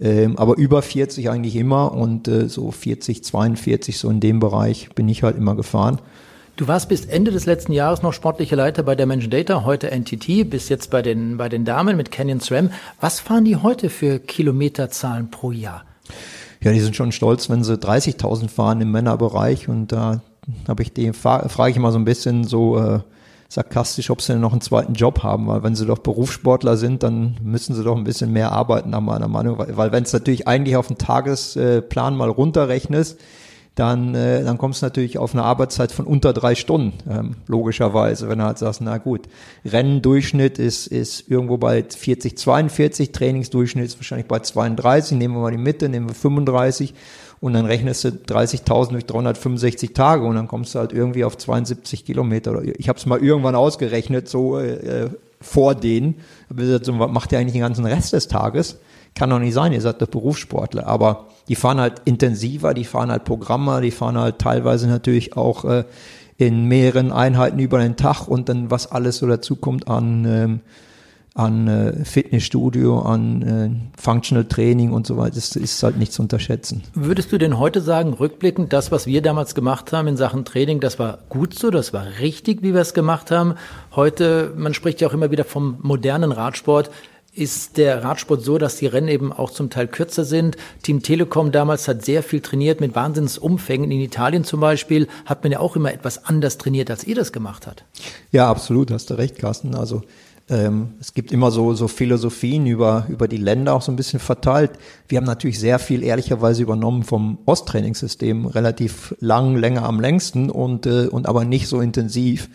[0.00, 4.90] Ähm, aber über 40 eigentlich immer und äh, so 40, 42, so in dem Bereich
[4.94, 6.00] bin ich halt immer gefahren.
[6.56, 9.90] Du warst bis Ende des letzten Jahres noch sportlicher Leiter bei der Menschen Data, heute
[9.90, 12.70] NTT, bis jetzt bei den, bei den Damen mit Canyon SRAM.
[13.00, 15.84] Was fahren die heute für Kilometerzahlen pro Jahr?
[16.60, 20.20] Ja, die sind schon stolz, wenn sie 30.000 fahren im Männerbereich und da
[20.66, 23.00] habe ich die, frage ich immer so ein bisschen so, äh,
[23.48, 27.02] sarkastisch, ob sie denn noch einen zweiten Job haben, weil wenn sie doch Berufssportler sind,
[27.02, 30.12] dann müssen sie doch ein bisschen mehr arbeiten, nach meiner Meinung, weil, weil wenn es
[30.12, 33.18] natürlich eigentlich auf den Tagesplan mal runterrechnest,
[33.78, 38.28] dann, äh, dann kommst du natürlich auf eine Arbeitszeit von unter drei Stunden, ähm, logischerweise,
[38.28, 39.28] wenn du halt sagst, na gut,
[39.64, 45.50] Rennendurchschnitt ist, ist irgendwo bei 40, 42, Trainingsdurchschnitt ist wahrscheinlich bei 32, nehmen wir mal
[45.52, 46.94] die Mitte, nehmen wir 35
[47.40, 51.36] und dann rechnest du 30.000 durch 365 Tage und dann kommst du halt irgendwie auf
[51.36, 52.60] 72 Kilometer.
[52.78, 55.08] Ich habe es mal irgendwann ausgerechnet, so äh,
[55.40, 56.16] vor denen.
[56.50, 58.78] Macht ihr eigentlich den ganzen Rest des Tages?
[59.14, 60.86] Kann doch nicht sein, ihr seid doch Berufssportler.
[60.86, 65.64] Aber die fahren halt intensiver, die fahren halt Programme, die fahren halt teilweise natürlich auch
[65.64, 65.84] äh,
[66.36, 70.60] in mehreren Einheiten über den Tag und dann was alles so dazu kommt an ähm,
[71.38, 75.36] an äh, Fitnessstudio, an äh, Functional Training und so weiter.
[75.36, 76.82] Das ist halt nicht zu unterschätzen.
[76.94, 80.80] Würdest du denn heute sagen, rückblickend, das, was wir damals gemacht haben in Sachen Training,
[80.80, 83.54] das war gut so, das war richtig, wie wir es gemacht haben?
[83.94, 86.90] Heute, man spricht ja auch immer wieder vom modernen Radsport.
[87.38, 90.56] Ist der Radsport so, dass die Rennen eben auch zum Teil kürzer sind?
[90.82, 93.92] Team Telekom damals hat sehr viel trainiert mit Wahnsinnsumfängen.
[93.92, 97.30] In Italien zum Beispiel hat man ja auch immer etwas anders trainiert, als ihr das
[97.30, 97.84] gemacht habt.
[98.32, 99.76] Ja, absolut, hast du recht, Carsten.
[99.76, 100.02] Also
[100.50, 104.18] ähm, es gibt immer so, so Philosophien über, über die Länder auch so ein bisschen
[104.18, 104.72] verteilt.
[105.06, 110.86] Wir haben natürlich sehr viel ehrlicherweise übernommen vom Osttrainingssystem, relativ lang, länger am längsten und,
[110.86, 112.48] äh, und aber nicht so intensiv.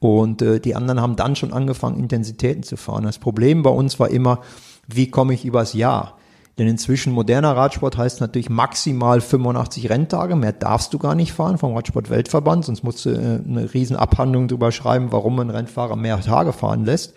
[0.00, 3.04] Und äh, die anderen haben dann schon angefangen, Intensitäten zu fahren.
[3.04, 4.40] Das Problem bei uns war immer,
[4.86, 6.18] wie komme ich übers Jahr?
[6.58, 10.34] Denn inzwischen moderner Radsport heißt natürlich maximal 85 Renntage.
[10.34, 14.48] Mehr darfst du gar nicht fahren vom Radsport-Weltverband, sonst musst du äh, eine riesen Abhandlung
[14.48, 17.14] drüber schreiben, warum ein Rennfahrer mehr Tage fahren lässt.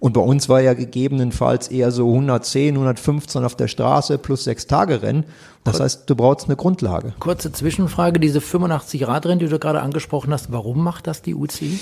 [0.00, 4.66] Und bei uns war ja gegebenenfalls eher so 110, 115 auf der Straße plus sechs
[4.66, 5.24] Tage Rennen.
[5.62, 7.12] Das heißt, du brauchst eine Grundlage.
[7.20, 11.78] Kurze Zwischenfrage, diese 85 Radrennen, die du gerade angesprochen hast, warum macht das die UCI?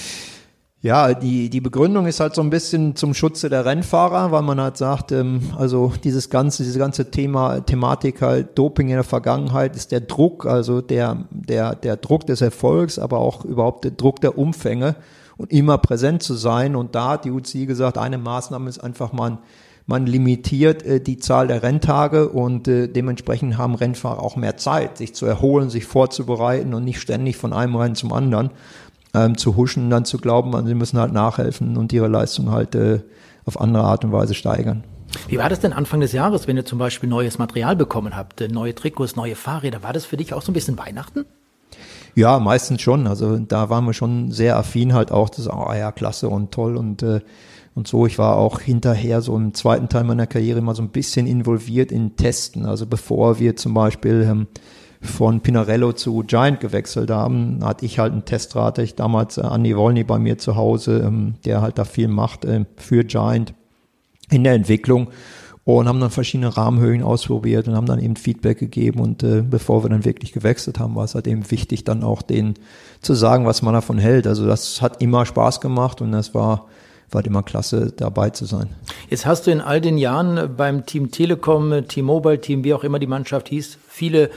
[0.80, 4.60] Ja, die, die Begründung ist halt so ein bisschen zum Schutze der Rennfahrer, weil man
[4.60, 9.74] halt sagt, ähm, also dieses ganze, diese ganze Thema, Thematik halt Doping in der Vergangenheit
[9.74, 14.20] ist der Druck, also der, der, der Druck des Erfolgs, aber auch überhaupt der Druck
[14.20, 14.94] der Umfänge
[15.36, 16.76] und immer präsent zu sein.
[16.76, 19.38] Und da hat die UCI gesagt, eine Maßnahme ist einfach man,
[19.86, 24.98] man limitiert äh, die Zahl der Renntage und äh, dementsprechend haben Rennfahrer auch mehr Zeit,
[24.98, 28.50] sich zu erholen, sich vorzubereiten und nicht ständig von einem Rennen zum anderen
[29.14, 32.74] ähm, zu huschen und dann zu glauben, sie müssen halt nachhelfen und ihre Leistung halt
[32.74, 33.00] äh,
[33.44, 34.84] auf andere Art und Weise steigern.
[35.26, 38.40] Wie war das denn Anfang des Jahres, wenn ihr zum Beispiel neues Material bekommen habt,
[38.40, 39.82] äh, neue Trikots, neue Fahrräder?
[39.82, 41.24] War das für dich auch so ein bisschen Weihnachten?
[42.14, 43.06] Ja, meistens schon.
[43.06, 46.76] Also da waren wir schon sehr affin halt auch, das oh ja, klasse und toll
[46.76, 47.20] und äh,
[47.78, 48.06] und so.
[48.06, 51.92] Ich war auch hinterher so im zweiten Teil meiner Karriere immer so ein bisschen involviert
[51.92, 52.66] in Testen.
[52.66, 54.46] Also bevor wir zum Beispiel ähm,
[55.00, 58.82] von Pinarello zu Giant gewechselt haben, hatte ich halt einen Testrate.
[58.82, 62.44] Ich damals äh, Andy Wolny bei mir zu Hause, ähm, der halt da viel macht
[62.44, 63.54] äh, für Giant
[64.30, 65.08] in der Entwicklung
[65.64, 69.84] und haben dann verschiedene Rahmenhöhen ausprobiert und haben dann eben Feedback gegeben und äh, bevor
[69.84, 72.54] wir dann wirklich gewechselt haben, war es halt eben wichtig, dann auch denen
[73.02, 74.26] zu sagen, was man davon hält.
[74.26, 76.66] Also das hat immer Spaß gemacht und das war
[77.10, 78.68] war immer klasse, dabei zu sein.
[79.08, 82.98] Jetzt hast du in all den Jahren beim Team Telekom, T-Mobile Team, wie auch immer
[82.98, 84.30] die Mannschaft hieß, viele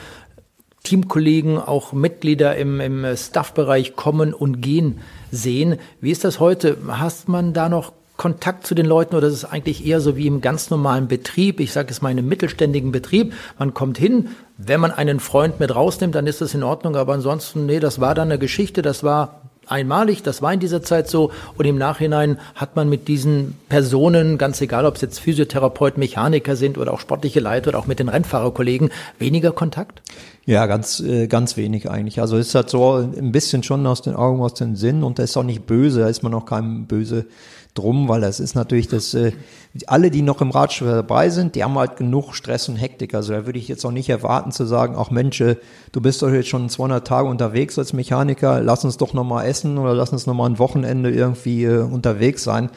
[0.83, 4.99] Teamkollegen, auch Mitglieder im, im Staff-Bereich kommen und gehen
[5.31, 5.77] sehen.
[5.99, 6.77] Wie ist das heute?
[6.87, 10.27] Hast man da noch Kontakt zu den Leuten oder ist es eigentlich eher so wie
[10.27, 11.59] im ganz normalen Betrieb?
[11.59, 13.33] Ich sage es mal in einem mittelständigen Betrieb.
[13.57, 16.95] Man kommt hin, wenn man einen Freund mit rausnimmt, dann ist das in Ordnung.
[16.95, 20.83] Aber ansonsten, nee, das war dann eine Geschichte, das war einmalig, das war in dieser
[20.83, 25.19] Zeit so und im Nachhinein hat man mit diesen Personen, ganz egal ob es jetzt
[25.19, 30.01] Physiotherapeut, Mechaniker sind oder auch sportliche Leiter oder auch mit den Rennfahrerkollegen, weniger Kontakt?
[30.45, 32.19] Ja, ganz, äh, ganz wenig eigentlich.
[32.19, 35.23] Also ist halt so ein bisschen schon aus den Augen, aus den Sinn und da
[35.23, 37.27] ist auch nicht böse, da ist man auch keinem böse
[37.75, 39.31] drum, weil das ist natürlich das, äh,
[39.87, 43.13] alle, die noch im Radsport dabei sind, die haben halt genug Stress und Hektik.
[43.13, 45.55] Also da würde ich jetzt auch nicht erwarten zu sagen, ach Mensch, äh,
[45.91, 49.77] du bist doch jetzt schon 200 Tage unterwegs als Mechaniker, lass uns doch nochmal essen
[49.77, 52.69] oder lass uns nochmal ein Wochenende irgendwie äh, unterwegs sein.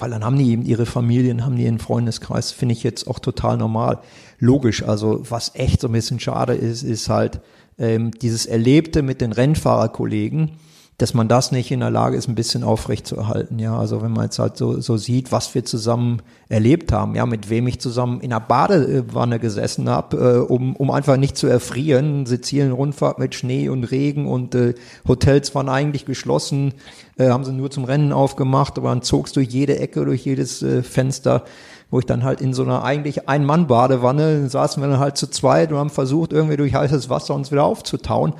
[0.00, 3.18] Weil dann haben die eben ihre Familien, haben die ihren Freundeskreis, finde ich jetzt auch
[3.18, 3.98] total normal.
[4.38, 7.40] Logisch, also was echt so ein bisschen schade ist, ist halt
[7.78, 10.52] ähm, dieses Erlebte mit den Rennfahrerkollegen,
[11.00, 13.58] dass man das nicht in der Lage ist, ein bisschen aufrecht zu erhalten.
[13.58, 17.24] Ja, also wenn man jetzt halt so, so sieht, was wir zusammen erlebt haben, ja,
[17.24, 21.46] mit wem ich zusammen in einer Badewanne gesessen habe, äh, um, um einfach nicht zu
[21.46, 22.26] erfrieren.
[22.26, 24.74] Sizilien-Rundfahrt mit Schnee und Regen und äh,
[25.08, 26.74] Hotels waren eigentlich geschlossen,
[27.16, 30.62] äh, haben sie nur zum Rennen aufgemacht, aber dann zogst durch jede Ecke, durch jedes
[30.62, 31.44] äh, Fenster
[31.90, 35.72] wo ich dann halt in so einer eigentlich Ein-Mann-Badewanne saßen wir dann halt zu zweit
[35.72, 38.34] und haben versucht, irgendwie durch heißes Wasser uns wieder aufzutauen.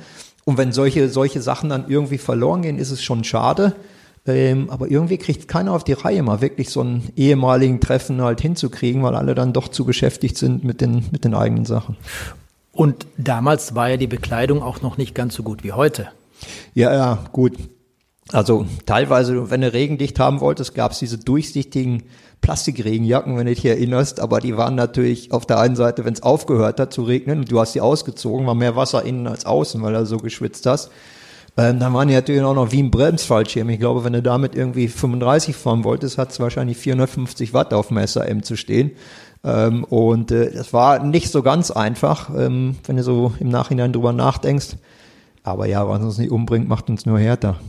[0.45, 3.75] Und wenn solche, solche Sachen dann irgendwie verloren gehen, ist es schon schade.
[4.25, 8.39] Ähm, aber irgendwie kriegt keiner auf die Reihe, mal wirklich so einen ehemaligen Treffen halt
[8.41, 11.97] hinzukriegen, weil alle dann doch zu beschäftigt sind mit den, mit den eigenen Sachen.
[12.71, 16.09] Und damals war ja die Bekleidung auch noch nicht ganz so gut wie heute.
[16.73, 17.53] Ja, ja, gut.
[18.31, 22.03] Also teilweise, wenn du regendicht haben wolltest, gab es diese durchsichtigen
[22.41, 26.23] Plastikregenjacken, wenn du dich erinnerst, aber die waren natürlich auf der einen Seite, wenn es
[26.23, 29.81] aufgehört hat zu regnen und du hast sie ausgezogen, war mehr Wasser innen als außen,
[29.81, 30.91] weil du so geschwitzt hast.
[31.57, 33.69] Ähm, dann waren die natürlich auch noch wie ein Bremsfallschirm.
[33.69, 37.89] Ich glaube, wenn du damit irgendwie 35 fahren wolltest, hat es wahrscheinlich 450 Watt auf
[37.89, 38.91] dem SAM zu stehen.
[39.43, 43.91] Ähm, und äh, das war nicht so ganz einfach, ähm, wenn du so im Nachhinein
[43.91, 44.77] drüber nachdenkst.
[45.43, 47.59] Aber ja, was uns nicht umbringt, macht uns nur härter.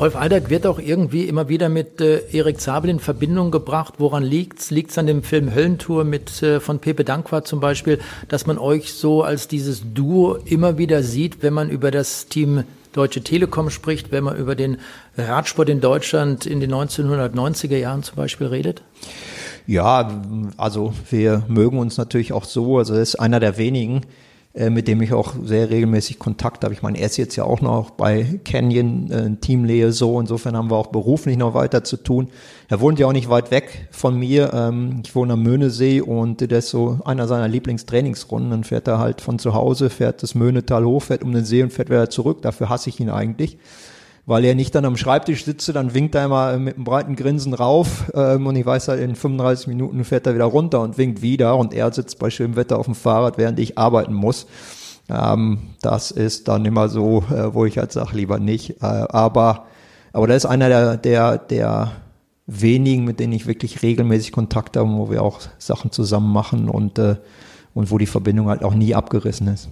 [0.00, 3.94] Rolf Aldag wird auch irgendwie immer wieder mit äh, Erik Zabel in Verbindung gebracht.
[3.98, 4.72] Woran liegt's?
[4.72, 8.92] Liegt's an dem Film Höllentour mit äh, von Pepe Dankwa zum Beispiel, dass man euch
[8.94, 14.10] so als dieses Duo immer wieder sieht, wenn man über das Team Deutsche Telekom spricht,
[14.10, 14.78] wenn man über den
[15.16, 18.82] Radsport in Deutschland in den 1990er Jahren zum Beispiel redet?
[19.68, 20.20] Ja,
[20.56, 22.78] also wir mögen uns natürlich auch so.
[22.78, 24.00] Also er ist einer der wenigen,
[24.52, 26.74] mit dem ich auch sehr regelmäßig Kontakt habe.
[26.74, 30.18] Ich meine, er ist jetzt ja auch noch bei Canyon, äh, Teamlehe so.
[30.18, 32.28] Insofern haben wir auch beruflich noch weiter zu tun.
[32.68, 34.52] Er wohnt ja auch nicht weit weg von mir.
[34.52, 38.50] Ähm, ich wohne am Möhnesee und der ist so einer seiner Lieblingstrainingsrunden.
[38.50, 41.62] Dann fährt er halt von zu Hause, fährt das Möhnetal hoch, fährt um den See
[41.62, 42.42] und fährt wieder zurück.
[42.42, 43.56] Dafür hasse ich ihn eigentlich
[44.26, 47.54] weil er nicht dann am Schreibtisch sitze, dann winkt er immer mit einem breiten Grinsen
[47.54, 51.22] rauf ähm, und ich weiß halt, in 35 Minuten fährt er wieder runter und winkt
[51.22, 54.46] wieder und er sitzt bei schönem Wetter auf dem Fahrrad, während ich arbeiten muss.
[55.08, 58.82] Ähm, das ist dann immer so, äh, wo ich halt sage, lieber nicht.
[58.82, 59.66] Äh, aber,
[60.12, 61.92] aber da ist einer der, der, der
[62.46, 66.98] wenigen, mit denen ich wirklich regelmäßig Kontakt habe, wo wir auch Sachen zusammen machen und,
[66.98, 67.16] äh,
[67.74, 69.68] und wo die Verbindung halt auch nie abgerissen ist.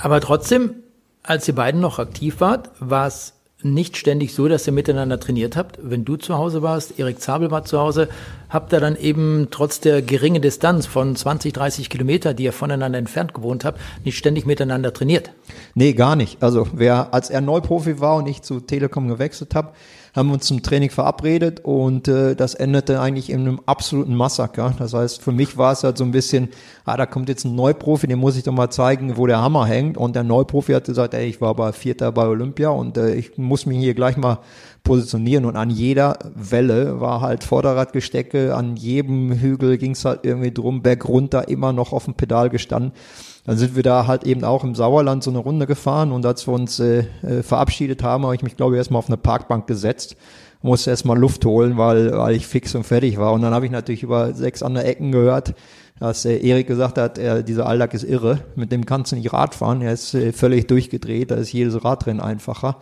[0.00, 0.74] Aber trotzdem,
[1.22, 5.56] als ihr beiden noch aktiv wart, war es nicht ständig so, dass ihr miteinander trainiert
[5.56, 5.78] habt.
[5.82, 8.08] Wenn du zu Hause warst, Erik Zabel war zu Hause,
[8.48, 12.98] habt ihr dann eben trotz der geringen Distanz von 20, 30 Kilometer, die ihr voneinander
[12.98, 15.32] entfernt gewohnt habt, nicht ständig miteinander trainiert?
[15.74, 16.42] Nee, gar nicht.
[16.42, 19.72] Also wer, als er Neuprofi war und ich zu Telekom gewechselt habe,
[20.14, 24.74] haben uns zum Training verabredet und äh, das endete eigentlich in einem absoluten Massaker.
[24.78, 26.48] Das heißt, für mich war es halt so ein bisschen,
[26.84, 29.66] ah, da kommt jetzt ein Neuprofi, dem muss ich doch mal zeigen, wo der Hammer
[29.66, 29.96] hängt.
[29.96, 33.38] Und der Neuprofi hat gesagt, ey, ich war bei Vierter bei Olympia und äh, ich
[33.38, 34.38] muss mich hier gleich mal
[34.82, 40.52] positionieren und an jeder Welle war halt Vorderradgestecke, an jedem Hügel ging es halt irgendwie
[40.52, 42.92] drum, Berg runter, immer noch auf dem Pedal gestanden.
[43.44, 46.46] Dann sind wir da halt eben auch im Sauerland so eine Runde gefahren und als
[46.46, 49.66] wir uns äh, äh, verabschiedet haben, habe ich mich, glaube ich, erstmal auf eine Parkbank
[49.66, 50.16] gesetzt,
[50.62, 53.32] musste erstmal Luft holen, weil, weil ich fix und fertig war.
[53.32, 55.54] Und dann habe ich natürlich über sechs andere Ecken gehört,
[55.98, 59.32] dass äh, Erik gesagt hat, er, dieser Alltag ist irre, mit dem kannst du nicht
[59.32, 62.76] Rad fahren, er ist äh, völlig durchgedreht, da ist jedes Radrennen einfacher.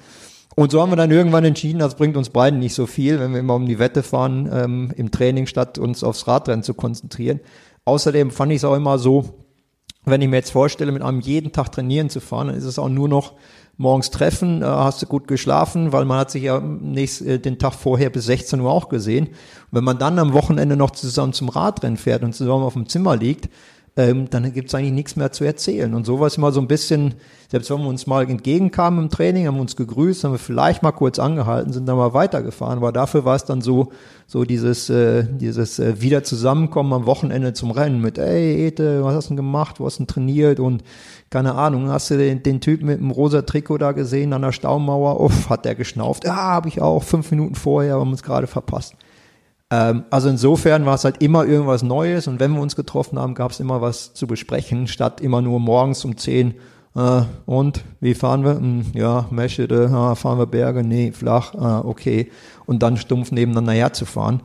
[0.59, 3.33] Und so haben wir dann irgendwann entschieden, das bringt uns beiden nicht so viel, wenn
[3.33, 7.39] wir immer um die Wette fahren, ähm, im Training statt uns aufs Radrennen zu konzentrieren.
[7.85, 9.45] Außerdem fand ich es auch immer so,
[10.05, 12.81] wenn ich mir jetzt vorstelle, mit einem jeden Tag trainieren zu fahren, dann ist es
[12.81, 13.35] auch nur noch
[13.77, 17.61] morgens treffen, äh, hast du gut geschlafen, weil man hat sich ja nächst, äh, den
[17.61, 19.29] Tag vorher bis 16 Uhr auch gesehen.
[19.29, 19.35] Und
[19.71, 23.15] wenn man dann am Wochenende noch zusammen zum Radrennen fährt und zusammen auf dem Zimmer
[23.15, 23.49] liegt,
[23.99, 25.93] ähm, dann gibt's eigentlich nichts mehr zu erzählen.
[25.93, 27.15] Und so war es immer so ein bisschen,
[27.51, 30.85] selbst wenn wir uns mal entgegenkamen im Training, haben wir uns gegrüßt, haben wir vielleicht
[30.85, 32.79] mal kurz angehalten, sind dann mal weitergefahren.
[32.79, 33.89] Aber dafür war es dann so,
[34.29, 39.17] so dieses, äh, dieses äh, wieder zusammenkommen am Wochenende zum Rennen mit, ey Ete, was
[39.17, 40.85] hast du denn gemacht, wo hast du denn trainiert und
[41.29, 44.53] keine Ahnung, hast du den, den Typ mit dem rosa Trikot da gesehen an der
[44.53, 45.21] Staumauer?
[45.21, 46.25] Uff, hat der geschnauft.
[46.25, 48.95] Ja, habe ich auch, fünf Minuten vorher, haben wir uns gerade verpasst.
[49.71, 53.35] Ähm, also insofern war es halt immer irgendwas Neues und wenn wir uns getroffen haben,
[53.35, 56.55] gab es immer was zu besprechen, statt immer nur morgens um zehn
[56.97, 58.57] äh, und wie fahren wir?
[58.57, 60.83] Hm, ja, Meschede, ah, fahren wir Berge?
[60.83, 62.31] Nee, flach, ah, okay.
[62.67, 64.43] Und dann stumpf nebeneinander herzufahren.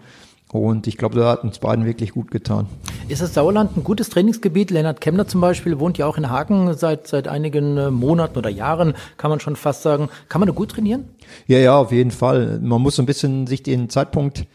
[0.51, 2.67] Und ich glaube, da hat uns beiden wirklich gut getan.
[3.07, 4.69] Ist das Sauerland ein gutes Trainingsgebiet?
[4.69, 8.51] Lennart Kemner zum Beispiel wohnt ja auch in Hagen seit, seit einigen äh, Monaten oder
[8.51, 10.09] Jahren, kann man schon fast sagen.
[10.29, 11.05] Kann man da gut trainieren?
[11.47, 12.59] Ja, ja, auf jeden Fall.
[12.61, 14.45] Man muss so ein bisschen sich den Zeitpunkt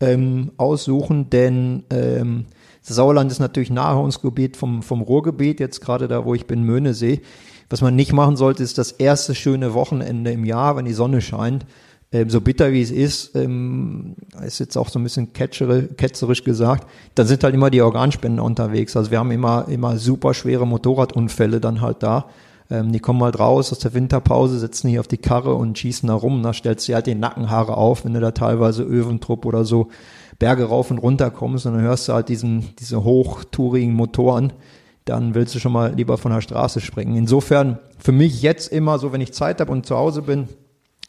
[0.00, 2.46] ähm, aussuchen, denn ähm,
[2.86, 7.22] das Sauerland ist natürlich Naherholungsgebiet vom, vom Ruhrgebiet, jetzt gerade da, wo ich bin, Möhnesee.
[7.70, 11.22] Was man nicht machen sollte, ist das erste schöne Wochenende im Jahr, wenn die Sonne
[11.22, 11.64] scheint,
[12.14, 14.14] ähm, so bitter wie es ist, ähm,
[14.46, 18.96] ist jetzt auch so ein bisschen ketzerisch gesagt, da sind halt immer die Organspender unterwegs.
[18.96, 22.26] Also wir haben immer, immer super schwere Motorradunfälle dann halt da.
[22.74, 26.08] Ähm, die kommen halt raus aus der Winterpause, setzen hier auf die Karre und schießen
[26.08, 26.42] da rum.
[26.42, 29.88] Da stellst du halt die Nackenhaare auf, wenn du da teilweise Öventrupp oder so
[30.38, 34.52] Berge rauf und runter kommst und dann hörst du halt diesen, diese hochtourigen Motoren,
[35.04, 37.14] dann willst du schon mal lieber von der Straße springen.
[37.14, 40.48] Insofern für mich jetzt immer so, wenn ich Zeit habe und zu Hause bin,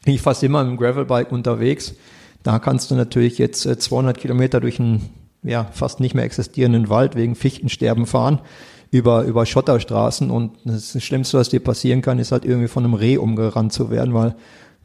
[0.04, 1.94] bin ich fast immer im Gravelbike unterwegs.
[2.44, 5.10] Da kannst du natürlich jetzt 200 äh, Kilometer durch einen
[5.42, 8.40] ja, fast nicht mehr existierenden Wald wegen Fichtensterben fahren
[8.96, 12.94] über, über Schotterstraßen und das Schlimmste, was dir passieren kann, ist halt irgendwie von einem
[12.94, 14.34] Reh umgerannt zu werden, weil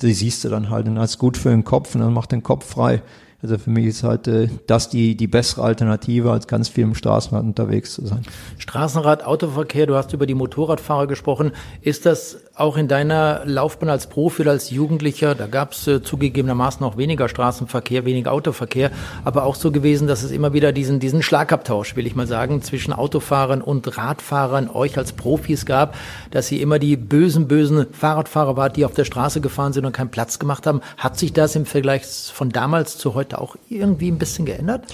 [0.01, 2.31] die siehst du dann halt und das ist gut für den Kopf und dann macht
[2.31, 3.01] den Kopf frei.
[3.41, 6.95] Also für mich ist halt äh, das die, die bessere Alternative, als ganz viel im
[6.95, 8.23] Straßenrad unterwegs zu sein.
[8.57, 11.51] Straßenrad, Autoverkehr, du hast über die Motorradfahrer gesprochen.
[11.81, 16.03] Ist das auch in deiner Laufbahn als Profi oder als Jugendlicher, da gab es äh,
[16.03, 18.91] zugegebenermaßen auch weniger Straßenverkehr, weniger Autoverkehr,
[19.23, 22.61] aber auch so gewesen, dass es immer wieder diesen, diesen Schlagabtausch, will ich mal sagen,
[22.61, 25.95] zwischen Autofahrern und Radfahrern, euch als Profis gab,
[26.29, 29.93] dass ihr immer die bösen, bösen Fahrradfahrer wart, die auf der Straße gefahren sind und
[29.93, 30.81] keinen Platz gemacht haben.
[30.97, 34.85] Hat sich das im Vergleich von damals zu heute auch irgendwie ein bisschen geändert?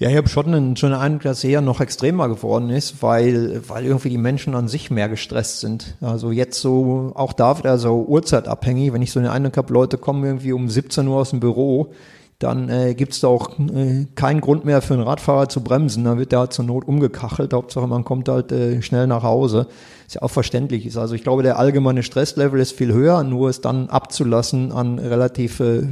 [0.00, 3.62] Ja, ich habe schon einen, schon einen Eindruck, dass eher noch extremer geworden ist, weil,
[3.66, 5.96] weil irgendwie die Menschen an sich mehr gestresst sind.
[6.00, 9.98] Also jetzt so, auch da wieder so uhrzeitabhängig, wenn ich so den Eindruck habe, Leute
[9.98, 11.92] kommen irgendwie um 17 Uhr aus dem Büro,
[12.38, 16.04] dann äh, gibt es da auch äh, keinen Grund mehr für einen Radfahrer zu bremsen.
[16.04, 17.52] Dann wird der halt zur Not umgekachelt.
[17.52, 19.66] Hauptsache, man kommt halt äh, schnell nach Hause.
[20.06, 20.86] Ist ja auch verständlich.
[20.86, 20.96] Ist.
[20.96, 25.58] Also ich glaube, der allgemeine Stresslevel ist viel höher, nur es dann abzulassen an relativ
[25.58, 25.82] äh,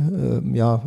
[0.53, 0.83] ja,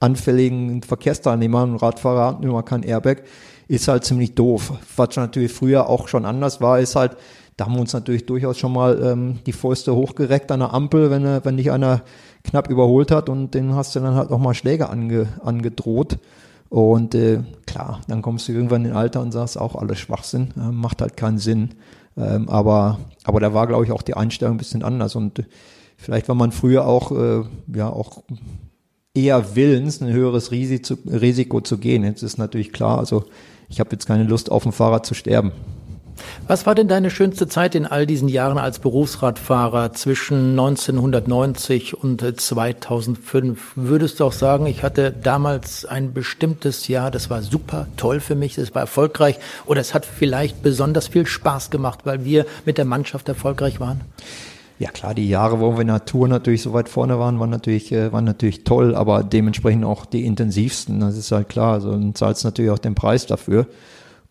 [0.00, 3.22] anfälligen Verkehrsteilnehmern, Radfahrer immer kein Airbag,
[3.68, 4.72] ist halt ziemlich doof.
[4.96, 7.16] Was natürlich früher auch schon anders war, ist halt,
[7.56, 11.10] da haben wir uns natürlich durchaus schon mal ähm, die Fäuste hochgereckt an der Ampel,
[11.10, 12.02] wenn, wenn dich einer
[12.44, 16.18] knapp überholt hat und den hast du dann halt auch mal Schläge ange, angedroht.
[16.68, 20.52] Und äh, klar, dann kommst du irgendwann in den Alter und sagst auch alles Schwachsinn,
[20.56, 21.70] äh, macht halt keinen Sinn.
[22.16, 25.44] Ähm, aber, aber da war, glaube ich, auch die Einstellung ein bisschen anders und äh,
[25.96, 27.42] vielleicht war man früher auch, äh,
[27.74, 28.22] ja, auch
[29.16, 32.04] eher willens, ein höheres Risiko, zu gehen.
[32.04, 33.24] Jetzt ist natürlich klar, also
[33.68, 35.52] ich habe jetzt keine Lust, auf dem Fahrrad zu sterben.
[36.46, 42.40] Was war denn deine schönste Zeit in all diesen Jahren als Berufsradfahrer zwischen 1990 und
[42.40, 43.72] 2005?
[43.74, 48.34] Würdest du auch sagen, ich hatte damals ein bestimmtes Jahr, das war super toll für
[48.34, 52.78] mich, das war erfolgreich oder es hat vielleicht besonders viel Spaß gemacht, weil wir mit
[52.78, 54.00] der Mannschaft erfolgreich waren?
[54.78, 57.92] Ja klar, die Jahre, wo wir in der natürlich so weit vorne waren, waren natürlich,
[57.92, 61.00] äh, waren natürlich toll, aber dementsprechend auch die intensivsten.
[61.00, 61.72] Das ist halt klar.
[61.74, 63.66] Also du zahlst natürlich auch den Preis dafür.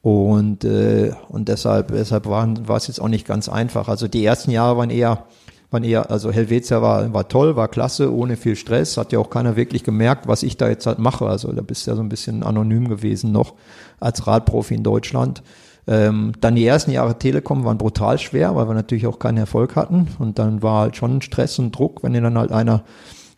[0.04, 3.88] Und, äh, und deshalb, deshalb waren, war es jetzt auch nicht ganz einfach.
[3.88, 5.24] Also die ersten Jahre waren eher,
[5.72, 8.98] waren eher, also Helvetia war, war toll, war klasse, ohne viel Stress.
[8.98, 11.26] Hat ja auch keiner wirklich gemerkt, was ich da jetzt halt mache.
[11.26, 13.56] Also da bist du ja so ein bisschen anonym gewesen noch
[14.00, 15.42] als Radprofi in Deutschland.
[15.88, 19.76] Ähm, dann die ersten Jahre Telekom waren brutal schwer, weil wir natürlich auch keinen Erfolg
[19.76, 20.08] hatten.
[20.20, 22.84] Und dann war halt schon Stress und Druck, wenn dir dann halt einer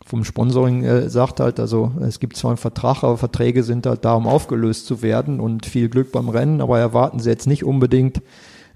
[0.06, 4.06] vom Sponsoring äh, sagt halt, also es gibt zwar einen Vertrag, aber Verträge sind halt
[4.06, 7.62] da, um aufgelöst zu werden und viel Glück beim Rennen, aber erwarten sie jetzt nicht
[7.62, 8.22] unbedingt,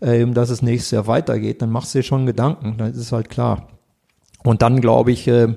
[0.01, 3.31] äh, dass es nächstes Jahr weitergeht, dann machst du dir schon Gedanken, das ist halt
[3.31, 3.69] klar.
[4.45, 5.55] Und dann glaube ich, äh,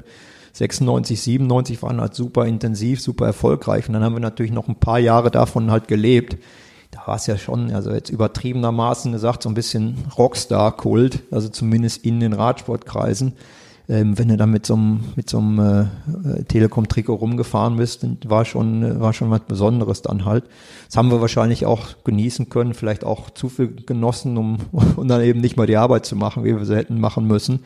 [0.53, 3.89] 96, 97 waren halt super intensiv, super erfolgreich.
[3.89, 6.37] Und dann haben wir natürlich noch ein paar Jahre davon halt gelebt
[6.95, 12.05] da war es ja schon, also jetzt übertriebenermaßen gesagt, so ein bisschen Rockstar-Kult, also zumindest
[12.05, 13.33] in den Radsportkreisen.
[13.87, 18.45] Ähm, wenn du dann mit so einem, mit so einem äh, Telekom-Trikot rumgefahren bist, war
[18.45, 20.45] schon, war schon was Besonderes dann halt.
[20.87, 24.57] Das haben wir wahrscheinlich auch genießen können, vielleicht auch zu viel genossen, um,
[24.95, 27.59] um dann eben nicht mal die Arbeit zu machen, wie wir sie hätten machen müssen.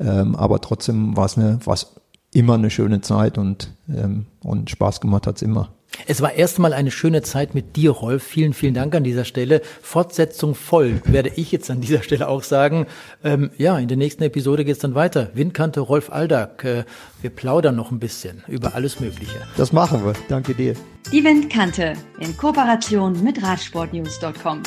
[0.00, 1.94] Ähm, aber trotzdem war es eine, war es
[2.34, 5.70] immer eine schöne Zeit und, ähm, und Spaß gemacht hat's immer.
[6.06, 8.22] Es war erstmal eine schöne Zeit mit dir, Rolf.
[8.22, 9.62] Vielen, vielen Dank an dieser Stelle.
[9.82, 12.86] Fortsetzung voll, werde ich jetzt an dieser Stelle auch sagen.
[13.22, 15.30] Ähm, ja, in der nächsten Episode geht es dann weiter.
[15.34, 16.64] Windkante Rolf Aldag.
[16.64, 16.84] Äh,
[17.20, 19.40] wir plaudern noch ein bisschen über alles Mögliche.
[19.56, 20.14] Das machen wir.
[20.28, 20.74] Danke dir.
[21.12, 24.62] Die Windkante in Kooperation mit Radsportnews.com.